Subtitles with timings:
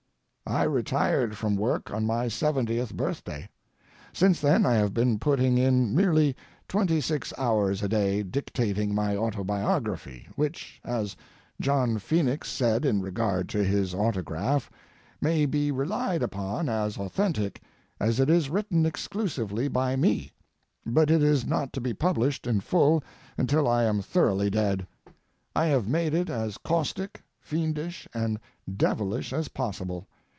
[0.47, 3.47] I retired from work on my seventieth birthday.
[4.11, 6.35] Since then I have been putting in merely
[6.67, 11.15] twenty six hours a day dictating my autobiography, which, as
[11.61, 14.69] John Phoenix said in regard to his autograph,
[15.21, 17.61] may be relied upon as authentic,
[17.97, 20.33] as it is written exclusively by me.
[20.85, 23.01] But it is not to be published in full
[23.37, 24.85] until I am thoroughly dead.
[25.55, 28.37] I have made it as caustic, fiendish, and
[28.75, 30.09] devilish as possible.